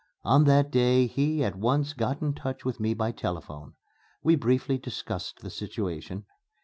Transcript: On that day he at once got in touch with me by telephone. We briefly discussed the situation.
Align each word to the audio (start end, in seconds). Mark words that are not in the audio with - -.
On 0.23 0.45
that 0.45 0.71
day 0.71 1.05
he 1.05 1.43
at 1.43 1.55
once 1.55 1.93
got 1.93 2.23
in 2.23 2.33
touch 2.33 2.65
with 2.65 2.79
me 2.79 2.95
by 2.95 3.11
telephone. 3.11 3.73
We 4.23 4.35
briefly 4.35 4.79
discussed 4.79 5.41
the 5.41 5.51
situation. 5.51 6.25